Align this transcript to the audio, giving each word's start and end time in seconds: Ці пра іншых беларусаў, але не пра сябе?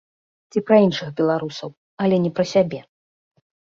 Ці 0.53 0.59
пра 0.69 0.77
іншых 0.85 1.11
беларусаў, 1.21 1.69
але 2.07 2.15
не 2.25 2.31
пра 2.41 2.45
сябе? 2.53 2.79